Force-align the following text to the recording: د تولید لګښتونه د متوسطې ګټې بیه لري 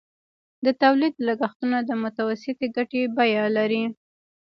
د 0.65 0.67
تولید 0.81 1.13
لګښتونه 1.27 1.77
د 1.83 1.91
متوسطې 2.03 2.67
ګټې 2.75 3.01
بیه 3.15 3.45
لري 3.57 3.83